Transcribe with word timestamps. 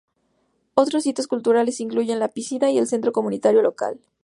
Otros 0.73 1.05
hitos 1.05 1.27
culturales 1.27 1.79
incluyen 1.79 2.17
la 2.17 2.29
piscina 2.29 2.71
y 2.71 2.79
el 2.79 2.87
centro 2.87 3.11
comunitario 3.11 3.61
local. 3.61 3.99